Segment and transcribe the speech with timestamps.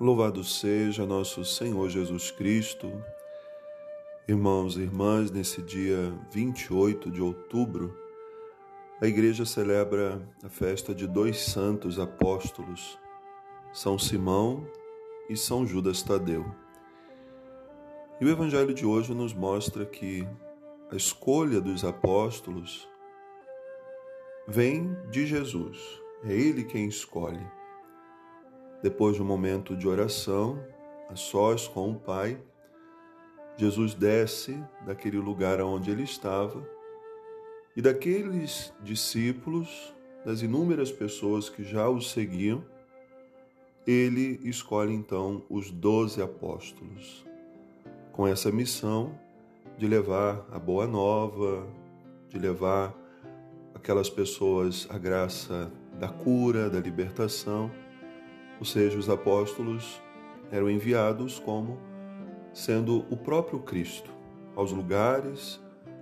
[0.00, 2.90] Louvado seja nosso Senhor Jesus Cristo.
[4.26, 7.94] Irmãos e irmãs, nesse dia 28 de outubro,
[8.98, 12.98] a igreja celebra a festa de dois santos apóstolos,
[13.74, 14.66] São Simão
[15.28, 16.50] e São Judas Tadeu.
[18.18, 20.26] E o evangelho de hoje nos mostra que
[20.90, 22.88] a escolha dos apóstolos
[24.48, 26.00] vem de Jesus.
[26.24, 27.59] É ele quem escolhe.
[28.82, 30.58] Depois de um momento de oração,
[31.10, 32.40] a sós com o Pai,
[33.56, 36.66] Jesus desce daquele lugar onde ele estava
[37.76, 42.64] e daqueles discípulos, das inúmeras pessoas que já o seguiam,
[43.86, 47.26] ele escolhe então os doze apóstolos,
[48.12, 49.18] com essa missão
[49.76, 51.66] de levar a boa nova,
[52.28, 52.94] de levar
[53.74, 57.70] aquelas pessoas a graça da cura, da libertação
[58.60, 60.00] ou seja, os apóstolos
[60.52, 61.78] eram enviados como
[62.52, 64.10] sendo o próprio Cristo
[64.54, 65.60] aos lugares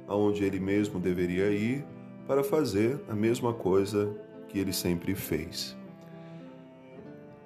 [0.08, 1.84] aonde ele mesmo deveria ir
[2.26, 4.14] para fazer a mesma coisa
[4.48, 5.76] que ele sempre fez.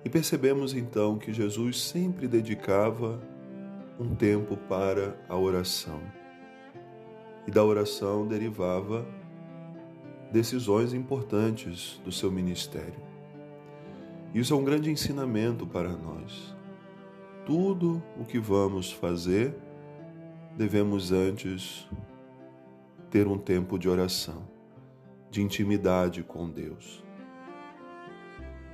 [0.05, 3.21] E percebemos então que Jesus sempre dedicava
[3.99, 6.01] um tempo para a oração.
[7.47, 9.05] E da oração derivava
[10.33, 13.12] decisões importantes do seu ministério.
[14.35, 16.57] Isso é um grande ensinamento para nós.
[17.45, 19.55] Tudo o que vamos fazer,
[20.57, 21.87] devemos antes
[23.11, 24.49] ter um tempo de oração,
[25.31, 27.05] de intimidade com Deus.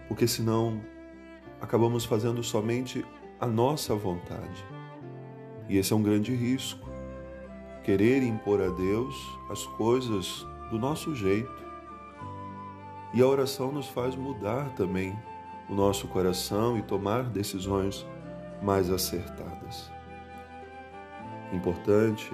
[0.07, 0.81] Porque senão
[1.61, 3.05] acabamos fazendo somente
[3.41, 4.65] a nossa vontade.
[5.69, 6.89] E esse é um grande risco.
[7.83, 9.13] Querer impor a Deus
[9.51, 11.67] as coisas do nosso jeito.
[13.13, 15.19] E a oração nos faz mudar também
[15.69, 18.07] o nosso coração e tomar decisões
[18.63, 19.91] mais acertadas.
[21.53, 22.33] Importante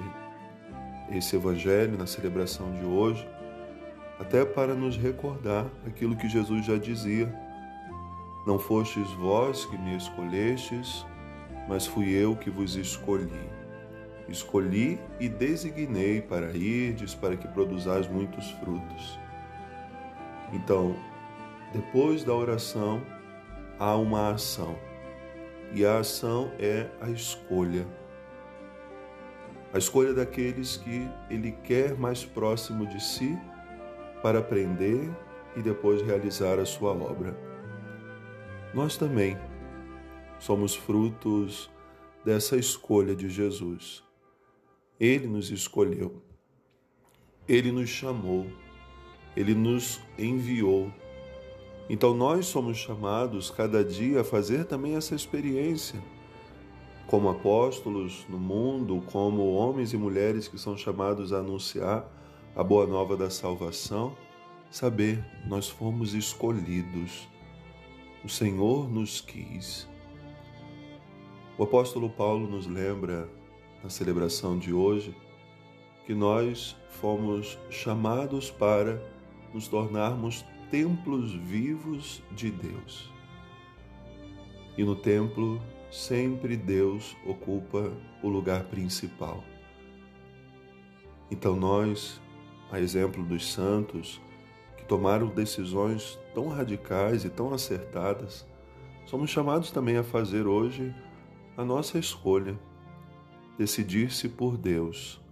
[1.11, 3.29] esse Evangelho na celebração de hoje,
[4.19, 7.33] até para nos recordar aquilo que Jesus já dizia:
[8.47, 11.05] Não fostes vós que me escolhestes,
[11.69, 13.53] mas fui eu que vos escolhi.
[14.29, 19.19] Escolhi e designei para irdes, para que produzais muitos frutos.
[20.53, 20.97] Então,
[21.73, 23.03] depois da oração,
[23.79, 24.79] há uma ação.
[25.73, 27.87] E a ação é a escolha.
[29.73, 33.37] A escolha daqueles que ele quer mais próximo de si
[34.23, 35.11] para aprender
[35.57, 37.37] e depois realizar a sua obra.
[38.73, 39.37] Nós também
[40.39, 41.71] somos frutos
[42.25, 44.03] dessa escolha de Jesus.
[44.99, 46.23] Ele nos escolheu,
[47.49, 48.47] ele nos chamou,
[49.37, 50.93] ele nos enviou
[51.89, 56.01] então nós somos chamados cada dia a fazer também essa experiência.
[57.07, 62.09] Como apóstolos no mundo, como homens e mulheres que são chamados a anunciar
[62.57, 64.17] a boa nova da salvação,
[64.71, 67.29] saber nós fomos escolhidos.
[68.25, 69.87] O Senhor nos quis.
[71.59, 73.29] O apóstolo Paulo nos lembra
[73.83, 75.15] na celebração de hoje
[76.07, 79.03] que nós fomos chamados para
[79.53, 80.45] nos tornarmos
[80.75, 83.09] templos vivos de Deus.
[84.77, 89.45] E no templo, sempre Deus ocupa o lugar principal.
[91.31, 92.21] Então, nós,
[92.73, 94.21] a exemplo dos santos,
[94.77, 98.45] que tomaram decisões tão radicais e tão acertadas,
[99.07, 100.93] somos chamados também a fazer hoje
[101.57, 102.59] a nossa escolha,
[103.57, 105.23] decidir-se por Deus,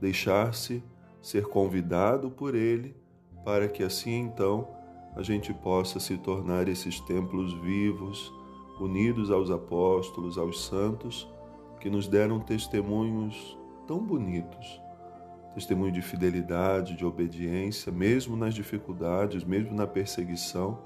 [0.00, 0.82] deixar-se
[1.20, 3.00] ser convidado por Ele
[3.44, 4.68] para que assim então
[5.14, 8.32] a gente possa se tornar esses templos vivos,
[8.80, 11.28] unidos aos apóstolos, aos santos,
[11.80, 14.82] que nos deram testemunhos tão bonitos
[15.54, 20.78] testemunho de fidelidade, de obediência, mesmo nas dificuldades, mesmo na perseguição.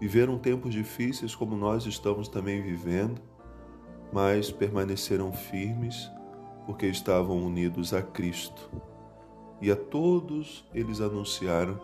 [0.00, 3.20] Viveram tempos difíceis como nós estamos também vivendo,
[4.12, 6.10] mas permaneceram firmes
[6.66, 8.70] porque estavam unidos a Cristo
[9.64, 11.80] e a todos eles anunciaram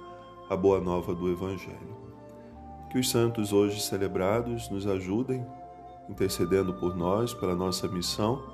[0.50, 1.96] a boa nova do Evangelho.
[2.90, 5.46] Que os santos hoje celebrados nos ajudem,
[6.06, 8.44] intercedendo por nós, pela nossa missão,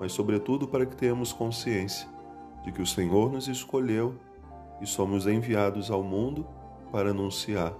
[0.00, 2.08] mas, sobretudo, para que tenhamos consciência
[2.64, 4.16] de que o Senhor nos escolheu
[4.80, 6.44] e somos enviados ao mundo
[6.90, 7.72] para anunciar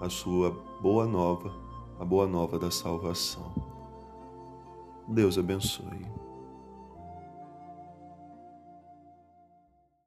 [0.00, 0.50] a sua
[0.80, 1.54] boa nova,
[2.00, 3.54] a boa nova da salvação.
[5.06, 6.21] Deus abençoe.